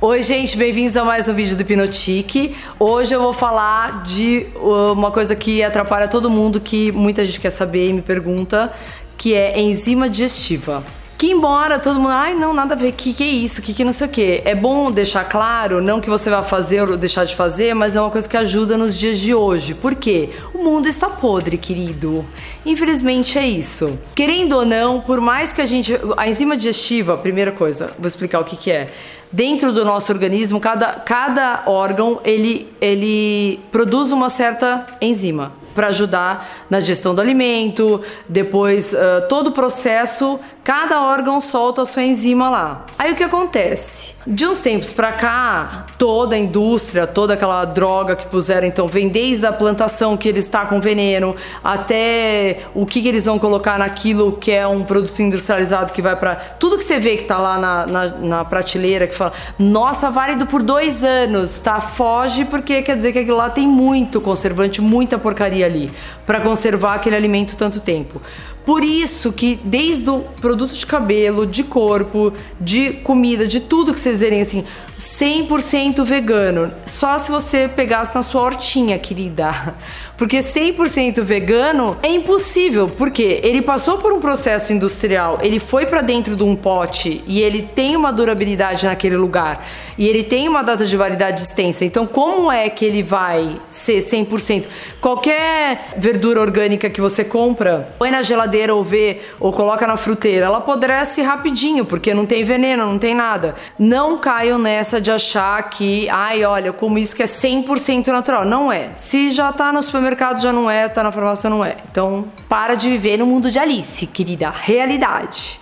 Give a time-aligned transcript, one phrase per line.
[0.00, 2.54] Oi, gente, bem-vindos a mais um vídeo do Hipnotique.
[2.78, 7.40] Hoje eu vou falar de uh, uma coisa que atrapalha todo mundo, que muita gente
[7.40, 8.72] quer saber e me pergunta,
[9.16, 10.84] que é enzima digestiva.
[11.18, 13.82] Que embora todo mundo, ai não, nada a ver, que que é isso, que que
[13.82, 14.40] não sei o que.
[14.44, 18.00] É bom deixar claro, não que você vai fazer ou deixar de fazer, mas é
[18.00, 19.74] uma coisa que ajuda nos dias de hoje.
[19.74, 20.30] Por quê?
[20.54, 22.24] O mundo está podre, querido.
[22.64, 23.98] Infelizmente é isso.
[24.14, 25.98] Querendo ou não, por mais que a gente.
[26.16, 28.88] A enzima digestiva, primeira coisa, vou explicar o que, que é
[29.32, 36.66] dentro do nosso organismo, cada, cada órgão ele, ele produz uma certa enzima para ajudar
[36.68, 42.50] na digestão do alimento, depois uh, todo o processo Cada órgão solta a sua enzima
[42.50, 42.84] lá.
[42.98, 44.16] Aí o que acontece?
[44.26, 49.08] De uns tempos para cá, toda a indústria, toda aquela droga que puseram, então, vem
[49.08, 53.78] desde a plantação que ele está com veneno, até o que, que eles vão colocar
[53.78, 56.36] naquilo que é um produto industrializado que vai para.
[56.36, 60.44] Tudo que você vê que tá lá na, na, na, prateleira, que fala, nossa, válido
[60.44, 61.80] por dois anos, tá?
[61.80, 65.90] Foge, porque quer dizer que aquilo lá tem muito conservante, muita porcaria ali,
[66.26, 68.20] para conservar aquele alimento tanto tempo.
[68.68, 73.98] Por isso que desde o produto de cabelo, de corpo, de comida, de tudo que
[73.98, 74.62] vocês verem assim,
[74.98, 76.70] 100% vegano.
[76.98, 79.50] Só se você pegasse na sua hortinha, querida.
[80.18, 86.00] Porque 100% vegano é impossível, porque ele passou por um processo industrial, ele foi para
[86.00, 89.64] dentro de um pote e ele tem uma durabilidade naquele lugar
[89.96, 91.84] e ele tem uma data de validade extensa.
[91.84, 94.64] Então, como é que ele vai ser 100%?
[95.00, 100.46] Qualquer verdura orgânica que você compra, põe na geladeira ou vê ou coloca na fruteira,
[100.46, 103.54] ela apodrece rapidinho, porque não tem veneno, não tem nada.
[103.78, 108.46] Não caiam nessa essa de achar que, ai, olha, como isso que é 100% natural.
[108.46, 108.92] Não é.
[108.96, 111.76] Se já tá no supermercado, já não é, tá na farmácia, não é.
[111.90, 114.48] Então, para de viver no mundo de Alice, querida.
[114.48, 115.60] Realidade.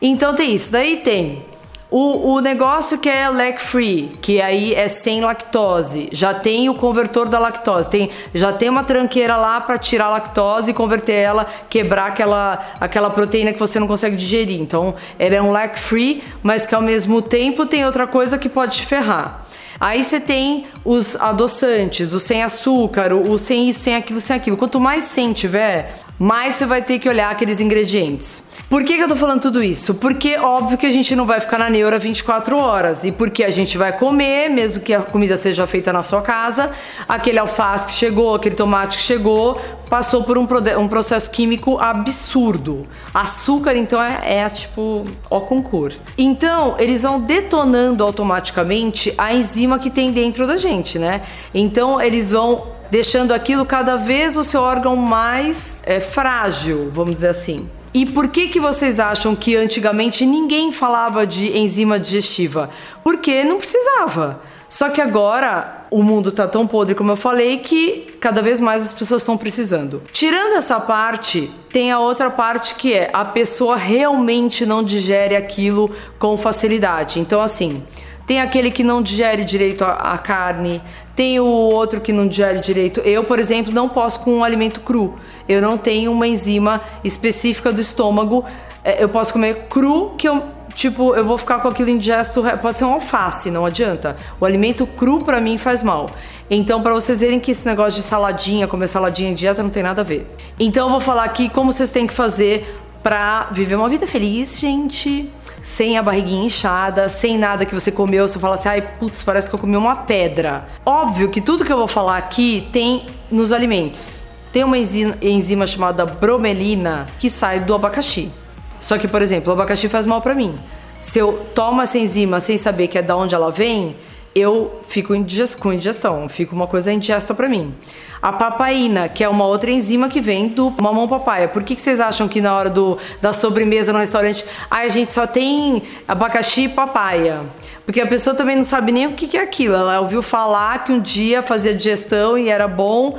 [0.00, 0.72] Então tem isso.
[0.72, 1.44] Daí tem
[1.90, 6.74] o, o negócio que é lac free, que aí é sem lactose, já tem o
[6.74, 11.12] convertor da lactose, tem, já tem uma tranqueira lá para tirar a lactose e converter
[11.12, 14.58] ela, quebrar aquela, aquela proteína que você não consegue digerir.
[14.58, 18.48] Então, ela é um lac free, mas que ao mesmo tempo tem outra coisa que
[18.48, 19.43] pode te ferrar.
[19.80, 24.56] Aí você tem os adoçantes, o sem açúcar, o sem isso, sem aquilo, sem aquilo.
[24.56, 28.44] Quanto mais sem tiver, mais você vai ter que olhar aqueles ingredientes.
[28.68, 29.94] Por que, que eu tô falando tudo isso?
[29.94, 33.04] Porque óbvio que a gente não vai ficar na neura 24 horas.
[33.04, 36.70] E porque a gente vai comer, mesmo que a comida seja feita na sua casa,
[37.08, 40.46] aquele alface que chegou, aquele tomate que chegou, passou por um,
[40.78, 42.86] um processo químico absurdo.
[43.12, 45.98] Açúcar, então, é, é tipo ó concurso.
[46.16, 51.22] Então, eles vão detonando automaticamente a enzima que tem dentro da gente, né?
[51.52, 57.26] Então, eles vão deixando aquilo cada vez o seu órgão mais é, frágil, vamos dizer
[57.26, 57.68] assim.
[57.92, 62.70] E por que que vocês acham que antigamente ninguém falava de enzima digestiva?
[63.02, 64.40] Porque não precisava.
[64.68, 68.84] Só que agora o mundo tá tão podre como eu falei que cada vez mais
[68.84, 70.00] as pessoas estão precisando.
[70.12, 75.90] Tirando essa parte, tem a outra parte que é a pessoa realmente não digere aquilo
[76.16, 77.18] com facilidade.
[77.18, 77.82] Então assim,
[78.26, 80.80] tem aquele que não digere direito a, a, carne,
[81.14, 83.00] tem o outro que não digere direito.
[83.00, 85.14] Eu, por exemplo, não posso com um alimento cru.
[85.48, 88.44] Eu não tenho uma enzima específica do estômago.
[88.82, 90.42] É, eu posso comer cru, que eu,
[90.74, 92.42] tipo, eu vou ficar com aquilo indigesto.
[92.62, 94.16] Pode ser um alface, não adianta.
[94.40, 96.08] O alimento cru para mim faz mal.
[96.50, 99.82] Então, para vocês verem que esse negócio de saladinha, comer saladinha em dieta, não tem
[99.82, 100.26] nada a ver.
[100.58, 104.58] Então, eu vou falar aqui como vocês têm que fazer para viver uma vida feliz,
[104.58, 105.30] gente
[105.64, 109.48] sem a barriguinha inchada, sem nada que você comeu, você fala assim, ai, putz, parece
[109.48, 110.68] que eu comi uma pedra.
[110.84, 114.22] Óbvio que tudo que eu vou falar aqui tem nos alimentos.
[114.52, 118.30] Tem uma enzima chamada bromelina que sai do abacaxi.
[118.78, 120.54] Só que, por exemplo, o abacaxi faz mal para mim.
[121.00, 123.96] Se eu tomo essa enzima sem saber que é da onde ela vem,
[124.34, 125.14] eu fico
[125.58, 127.72] com indigestão, fica uma coisa indigesta para mim.
[128.20, 131.46] A papaina, que é uma outra enzima que vem do mamão papaya.
[131.46, 134.88] Por que, que vocês acham que na hora do, da sobremesa no restaurante, ah, a
[134.88, 137.42] gente só tem abacaxi e papaya?
[137.84, 139.74] Porque a pessoa também não sabe nem o que, que é aquilo.
[139.74, 143.18] Ela ouviu falar que um dia fazia digestão e era bom.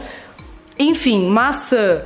[0.77, 2.01] Enfim, maçã,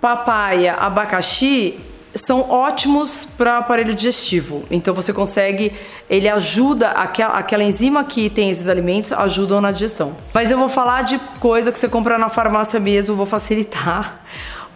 [0.00, 1.80] papaya, abacaxi
[2.14, 4.64] são ótimos para aparelho digestivo.
[4.70, 5.72] Então você consegue,
[6.08, 10.14] ele ajuda aquela, aquela enzima que tem esses alimentos ajudam na digestão.
[10.32, 14.20] Mas eu vou falar de coisa que você compra na farmácia mesmo, vou facilitar.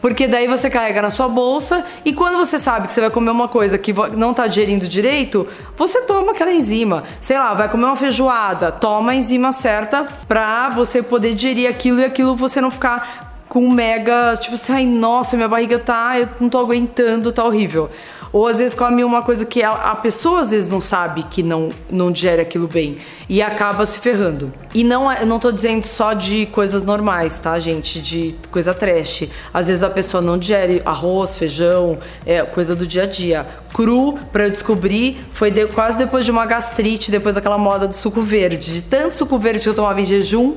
[0.01, 3.31] Porque daí você carrega na sua bolsa e quando você sabe que você vai comer
[3.31, 5.47] uma coisa que não está digerindo direito,
[5.77, 7.03] você toma aquela enzima.
[7.21, 11.99] Sei lá, vai comer uma feijoada, toma a enzima certa para você poder digerir aquilo
[11.99, 16.29] e aquilo você não ficar com mega, tipo assim, ai, nossa, minha barriga tá, eu
[16.39, 17.91] não tô aguentando, tá horrível.
[18.31, 21.71] Ou às vezes come uma coisa que a, pessoa às vezes não sabe que não,
[21.91, 24.53] não digere aquilo bem e acaba se ferrando.
[24.75, 28.01] E não é, eu não tô dizendo só de coisas normais, tá, gente?
[28.01, 29.25] De coisa trash.
[29.53, 31.97] Às vezes a pessoa não digere arroz, feijão,
[32.27, 33.47] é coisa do dia a dia.
[33.73, 37.95] Cru, para eu descobrir, foi de, quase depois de uma gastrite, depois daquela moda do
[37.95, 38.75] suco verde.
[38.75, 40.57] De tanto suco verde que eu tomava em jejum,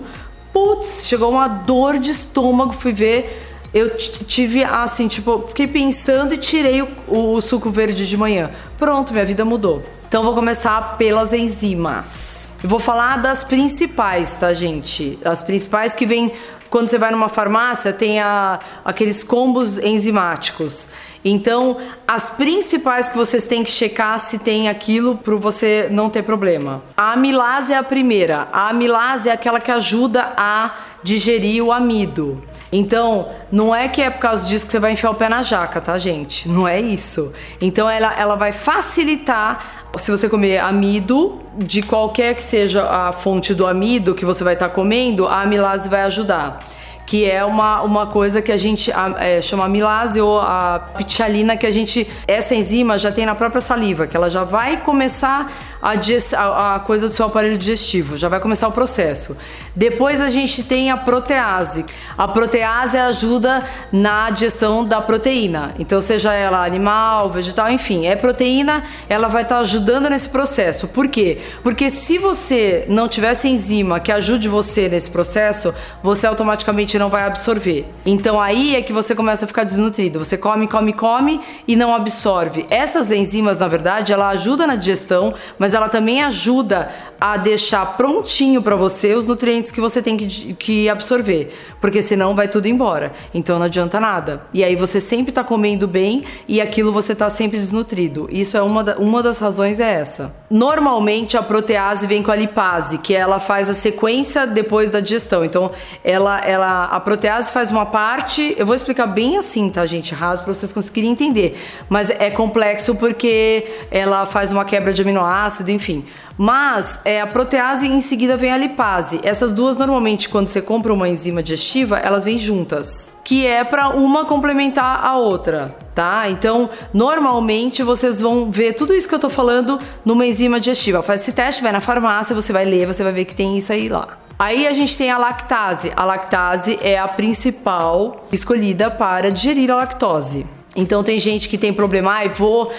[0.53, 6.38] putz, chegou uma dor de estômago, fui ver eu tive assim, tipo, fiquei pensando e
[6.38, 8.51] tirei o, o, suco verde de manhã.
[8.77, 9.81] Pronto, minha vida mudou.
[10.07, 12.50] Então vou começar pelas enzimas.
[12.63, 15.18] Eu vou falar das principais, tá, gente?
[15.25, 16.31] As principais que vêm
[16.72, 20.90] quando você vai numa farmácia, tem a, aqueles combos enzimáticos.
[21.24, 21.75] Então,
[22.08, 26.81] as principais que vocês têm que checar se tem aquilo para você não ter problema.
[26.96, 28.48] A amilase é a primeira.
[28.54, 30.74] A amilase é aquela que ajuda a
[31.04, 32.42] digerir o amido.
[32.72, 35.42] Então, não é que é por causa disso que você vai enfiar o pé na
[35.42, 36.48] jaca, tá, gente?
[36.48, 37.34] Não é isso.
[37.60, 43.54] Então, ela, ela vai facilitar se você comer amido, de qualquer que seja a fonte
[43.54, 46.60] do amido que você vai estar tá comendo, a amilase vai ajudar
[47.06, 51.65] que é uma, uma coisa que a gente é, chama amilase ou a pichalina, que
[51.65, 55.51] a gente, essa enzima já tem na própria saliva, que ela já vai começar
[55.81, 55.94] a,
[56.38, 59.36] a, a coisa do seu aparelho digestivo, já vai começar o processo.
[59.75, 61.86] Depois a gente tem a protease.
[62.18, 68.83] A protease ajuda na digestão da proteína, então seja ela animal, vegetal, enfim, é proteína,
[69.09, 70.88] ela vai estar tá ajudando nesse processo.
[70.88, 71.39] Por quê?
[71.63, 75.74] Porque se você não tivesse enzima que ajude você nesse processo,
[76.04, 77.86] você automaticamente não vai absorver.
[78.06, 80.19] Então aí é que você começa a ficar desnutrido.
[80.19, 82.68] Você come, come, come e não absorve.
[82.69, 86.89] Essas enzimas, na verdade, ela ajuda na digestão, mas ela também ajuda
[87.19, 92.36] a deixar prontinho para você os nutrientes que você tem que, que absorver, porque senão
[92.36, 93.12] vai tudo embora.
[93.33, 94.42] Então não adianta nada.
[94.54, 98.27] E aí você sempre tá comendo bem e aquilo você tá sempre desnutrido.
[98.31, 100.33] Isso é uma, da, uma das razões é essa.
[100.50, 105.45] Normalmente a protease vem com a lipase, que ela faz a sequência depois da digestão.
[105.45, 105.71] Então
[106.04, 110.44] ela ela a protease faz uma parte, eu vou explicar bem assim, tá, gente, raso
[110.44, 111.57] para vocês conseguirem entender.
[111.89, 116.06] Mas é complexo porque ela faz uma quebra de aminoácido, enfim.
[116.38, 119.19] Mas é, a protease em seguida vem a lipase.
[119.24, 123.89] Essas duas normalmente quando você compra uma enzima digestiva, elas vêm juntas, que é para
[123.89, 126.30] uma complementar a outra, tá?
[126.30, 131.04] Então, normalmente vocês vão ver tudo isso que eu tô falando numa enzima digestiva.
[131.04, 133.72] Faz esse teste, vai na farmácia, você vai ler, você vai ver que tem isso
[133.72, 134.20] aí lá.
[134.42, 135.94] Aí a gente tem a lactase.
[135.96, 140.48] A lactase é a principal escolhida para digerir a lactose.
[140.76, 142.72] Então tem gente que tem problema, ai, vou,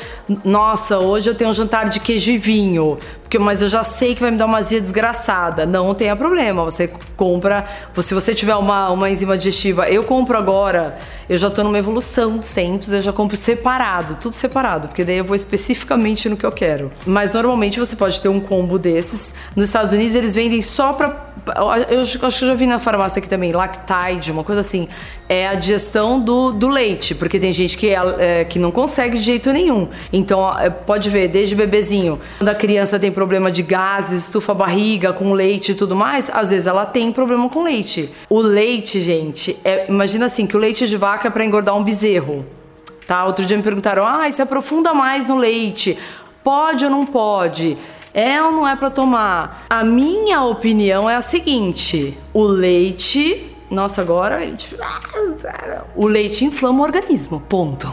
[0.45, 2.99] nossa, hoje eu tenho um jantar de queijo e vinho,
[3.33, 5.65] porque mas eu já sei que vai me dar uma azia desgraçada.
[5.65, 7.65] Não tenha problema, você compra,
[7.99, 10.99] se você tiver uma, uma enzima digestiva, eu compro agora,
[11.31, 15.25] eu já tô numa evolução sempre, eu já compro separado, tudo separado, porque daí eu
[15.25, 16.93] vou especificamente no que eu quero.
[17.07, 19.33] Mas normalmente você pode ter um combo desses.
[19.57, 21.33] Nos Estados Unidos eles vendem só para
[21.91, 24.89] eu acho que eu já vi na farmácia aqui também, Lactide, uma coisa assim.
[25.29, 29.19] É a digestão do, do leite, porque tem gente que, é, é, que não consegue
[29.19, 29.89] de jeito nenhum.
[30.13, 30.49] Então,
[30.87, 35.33] pode ver, desde bebezinho, quando a criança tem problema de gases, estufa a barriga com
[35.33, 38.11] leite e tudo mais, às vezes ela tem problema com leite.
[38.29, 41.83] O leite, gente, é, imagina assim, que o leite de vaca é para engordar um
[41.83, 42.47] bezerro.
[43.07, 43.25] Tá?
[43.25, 45.99] Outro dia me perguntaram, ah, se aprofunda mais no leite.
[46.43, 47.77] Pode ou não pode?
[48.15, 49.65] É ou não é para tomar?
[49.71, 53.51] A minha opinião é a seguinte: o leite.
[53.71, 54.39] Nossa, agora.
[55.95, 57.41] O leite inflama o organismo.
[57.41, 57.93] Ponto.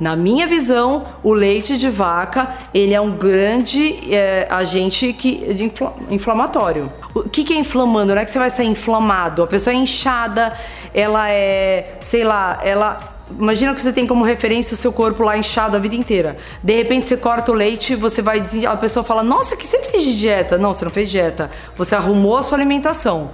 [0.00, 5.88] Na minha visão, o leite de vaca ele é um grande é, agente que, infl,
[6.10, 6.90] inflamatório.
[7.14, 8.14] O que, que é inflamando?
[8.14, 9.42] Não é que você vai sair inflamado.
[9.42, 10.54] A pessoa é inchada,
[10.94, 15.38] ela é, sei lá, ela Imagina que você tem como referência o seu corpo lá
[15.38, 16.36] inchado a vida inteira.
[16.64, 20.02] De repente você corta o leite, você vai a pessoa fala: "Nossa, que você fez
[20.02, 20.58] de dieta?".
[20.58, 21.48] Não, você não fez dieta.
[21.76, 23.30] Você arrumou a sua alimentação.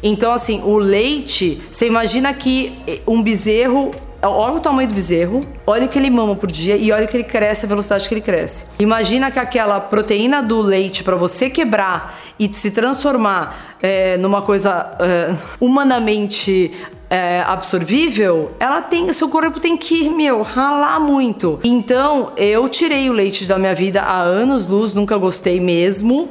[0.00, 3.90] Então assim, o leite, você imagina que um bezerro
[4.26, 7.08] Olha o tamanho do bezerro, olha o que ele mama por dia e olha o
[7.08, 8.64] que ele cresce, a velocidade que ele cresce.
[8.78, 14.96] Imagina que aquela proteína do leite, para você quebrar e se transformar é, numa coisa
[14.98, 16.72] é, humanamente
[17.10, 21.60] é, absorvível, ela tem, seu corpo tem que, meu, ralar muito.
[21.62, 26.28] Então, eu tirei o leite da minha vida há anos luz, nunca gostei mesmo.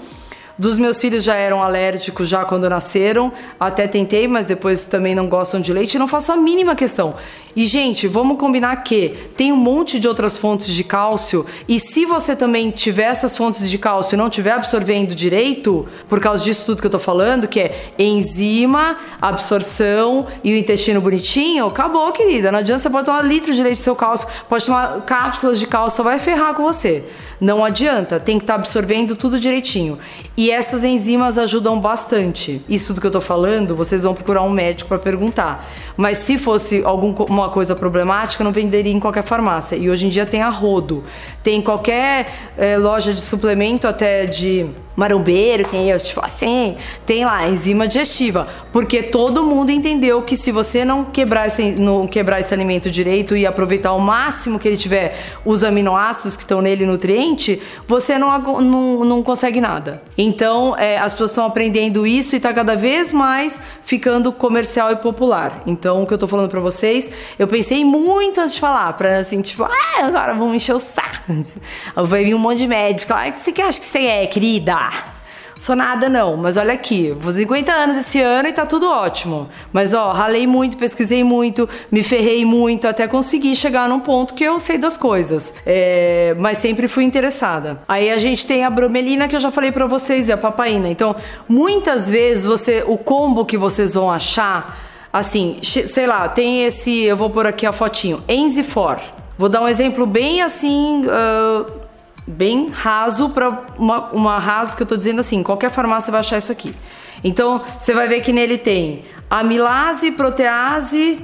[0.55, 3.33] Dos meus filhos já eram alérgicos já quando nasceram.
[3.59, 5.97] Até tentei, mas depois também não gostam de leite.
[5.97, 7.15] Não faço a mínima questão.
[7.55, 11.45] E, gente, vamos combinar que tem um monte de outras fontes de cálcio.
[11.67, 16.19] E se você também tiver essas fontes de cálcio e não estiver absorvendo direito, por
[16.19, 21.67] causa disso tudo que eu tô falando, que é enzima, absorção e o intestino bonitinho,
[21.67, 22.51] acabou, querida.
[22.51, 25.67] Não adianta você pode tomar litros de leite do seu cálcio, pode tomar cápsulas de
[25.67, 27.03] cálcio, só vai ferrar com você.
[27.43, 29.99] Não adianta, tem que estar tá absorvendo tudo direitinho.
[30.37, 32.61] E essas enzimas ajudam bastante.
[32.69, 35.69] Isso tudo que eu tô falando, vocês vão procurar um médico para perguntar.
[35.95, 39.75] Mas se fosse alguma coisa problemática, não venderia em qualquer farmácia.
[39.75, 41.03] E hoje em dia tem a rodo.
[41.41, 47.47] Tem qualquer é, loja de suplemento, até de marombeiro, tem eu, tipo assim, tem lá
[47.47, 52.53] enzima digestiva, porque todo mundo entendeu que se você não quebrar esse, não quebrar esse
[52.53, 57.61] alimento direito e aproveitar o máximo que ele tiver os aminoácidos que estão nele nutriente,
[57.87, 60.01] você não, não, não consegue nada.
[60.17, 64.95] Então, é, as pessoas estão aprendendo isso e está cada vez mais ficando comercial e
[64.95, 65.63] popular.
[65.65, 69.19] Então, o que eu tô falando para vocês, eu pensei muito antes de falar, para
[69.19, 71.45] assim, tipo, ah, agora vamos encher o saco.
[71.95, 74.77] Vai vir um monte de médico, ah, o que você acha que você é, querida?
[75.57, 79.47] Sou nada não, mas olha aqui, vou 50 anos esse ano e tá tudo ótimo.
[79.71, 84.43] Mas ó, ralei muito, pesquisei muito, me ferrei muito até conseguir chegar num ponto que
[84.43, 85.53] eu sei das coisas.
[85.65, 87.81] É, mas sempre fui interessada.
[87.87, 90.89] Aí a gente tem a bromelina que eu já falei para vocês e a papaina.
[90.89, 91.15] Então,
[91.47, 97.15] muitas vezes você, o combo que vocês vão achar, assim, sei lá, tem esse, eu
[97.15, 98.99] vou pôr aqui a fotinho, Enzifor.
[99.37, 101.05] Vou dar um exemplo bem assim.
[101.05, 101.83] Uh,
[102.25, 106.37] bem raso para uma, uma raso que eu tô dizendo assim, qualquer farmácia vai achar
[106.37, 106.73] isso aqui.
[107.23, 111.19] Então, você vai ver que nele tem amilase, protease,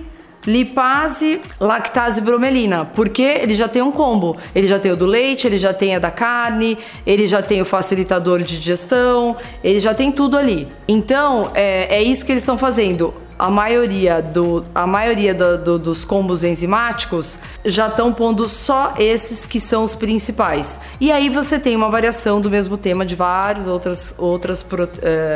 [0.46, 4.38] lipase, lactase bromelina, porque ele já tem um combo.
[4.55, 7.62] Ele já tem o do leite, ele já tem a da carne, ele já tem
[7.62, 10.67] o facilitador de digestão, ele já tem tudo ali.
[10.88, 15.79] Então, é, é isso que eles estão fazendo a maioria, do, a maioria do, do,
[15.79, 20.81] dos combos enzimáticos já estão pondo só esses que são os principais.
[21.00, 24.67] E aí você tem uma variação do mesmo tema de várias outras, outras uh,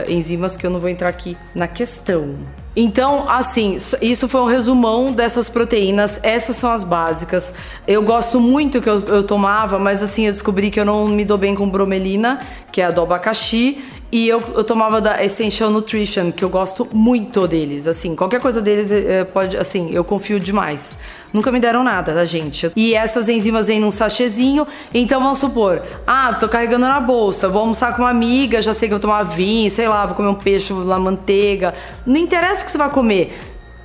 [0.10, 2.36] enzimas que eu não vou entrar aqui na questão.
[2.76, 6.20] Então, assim, isso foi um resumão dessas proteínas.
[6.24, 7.54] Essas são as básicas.
[7.88, 11.24] Eu gosto muito que eu, eu tomava, mas assim, eu descobri que eu não me
[11.24, 12.40] dou bem com bromelina,
[12.72, 13.84] que é a do abacaxi.
[14.14, 17.88] E eu, eu tomava da Essential Nutrition, que eu gosto muito deles.
[17.88, 19.58] Assim, qualquer coisa deles é, pode.
[19.58, 21.00] Assim, eu confio demais.
[21.34, 22.72] Nunca me deram nada, tá, gente?
[22.76, 24.68] E essas enzimas vêm num sachêzinho.
[24.94, 28.88] Então vamos supor, ah, tô carregando na bolsa, vou almoçar com uma amiga, já sei
[28.88, 31.74] que eu vou tomar vinho, sei lá, vou comer um peixe na manteiga.
[32.06, 33.36] Não interessa o que você vai comer.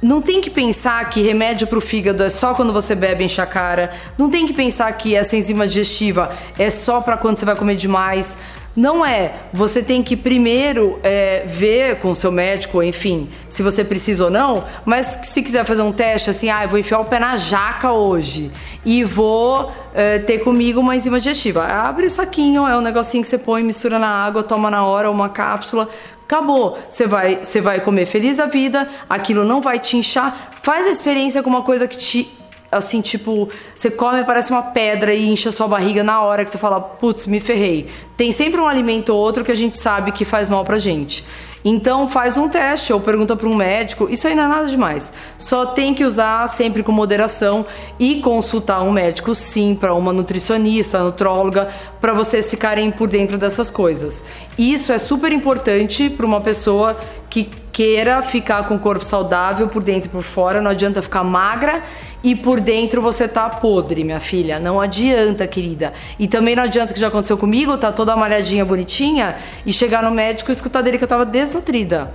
[0.01, 3.41] Não tem que pensar que remédio para o fígado é só quando você bebe enche
[3.41, 3.91] a cara.
[4.17, 7.75] Não tem que pensar que essa enzima digestiva é só para quando você vai comer
[7.75, 8.37] demais.
[8.79, 9.33] Não é.
[9.53, 14.31] Você tem que primeiro é, ver com o seu médico, enfim, se você precisa ou
[14.31, 14.65] não.
[14.85, 18.53] Mas se quiser fazer um teste, assim, ah, vou enfiar o pé na jaca hoje
[18.87, 21.65] e vou é, ter comigo uma enzima digestiva.
[21.65, 25.11] Abre o saquinho, é um negocinho que você põe, mistura na água, toma na hora
[25.11, 25.89] uma cápsula.
[26.25, 26.79] Acabou.
[26.89, 30.53] Você vai, você vai comer feliz da vida, aquilo não vai te inchar.
[30.63, 32.31] Faz a experiência com uma coisa que te
[32.71, 36.59] assim, tipo, você come parece uma pedra e incha sua barriga na hora que você
[36.59, 37.89] fala, putz, me ferrei.
[38.17, 41.25] Tem sempre um alimento ou outro que a gente sabe que faz mal pra gente.
[41.65, 44.09] Então faz um teste ou pergunta para um médico.
[44.09, 45.13] Isso aí não é nada demais.
[45.39, 47.67] Só tem que usar sempre com moderação
[47.99, 51.69] e consultar um médico, sim, para uma nutricionista, nutróloga,
[52.01, 54.25] para vocês ficarem por dentro dessas coisas.
[54.57, 56.97] Isso é super importante para uma pessoa
[57.29, 57.49] que
[57.79, 60.61] queira ficar com o corpo saudável por dentro e por fora.
[60.61, 61.81] Não adianta ficar magra
[62.25, 64.59] e por dentro você tá podre, minha filha.
[64.59, 65.93] Não adianta, querida.
[66.19, 70.11] E também não adianta que já aconteceu comigo, tá toda malhadinha, bonitinha, e chegar no
[70.11, 72.13] médico e escutar dele que eu tava desnutrida.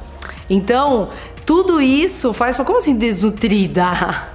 [0.49, 1.07] Então,
[1.45, 4.31] tudo isso faz como assim desnutrida?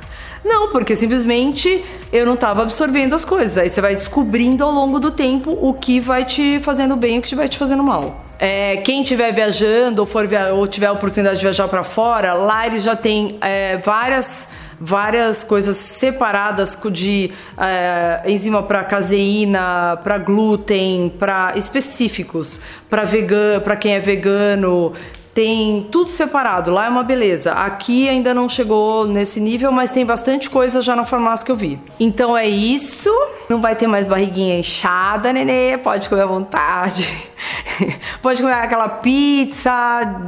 [0.49, 3.59] Não, porque simplesmente eu não estava absorvendo as coisas.
[3.59, 7.19] Aí você vai descobrindo ao longo do tempo o que vai te fazendo bem e
[7.19, 8.25] o que vai te fazendo mal.
[8.39, 12.33] É, quem estiver viajando ou, for via ou tiver a oportunidade de viajar para fora,
[12.33, 14.49] lá eles já têm é, várias
[14.81, 23.75] várias coisas separadas de é, enzima para caseína, para glúten, para específicos, para vegano, para
[23.75, 24.93] quem é vegano,
[25.39, 26.73] tem tudo separado.
[26.73, 27.53] Lá é uma beleza.
[27.53, 31.55] Aqui ainda não chegou nesse nível, mas tem bastante coisa já na farmácia que eu
[31.55, 31.79] vi.
[32.01, 33.09] Então é isso.
[33.49, 35.79] Não vai ter mais barriguinha inchada, nenê.
[35.79, 37.17] Pode comer à vontade.
[38.21, 39.71] Pode comer aquela pizza